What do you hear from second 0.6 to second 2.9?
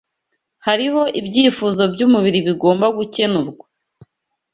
Hariho ibyifuzo by’umubiri bigomba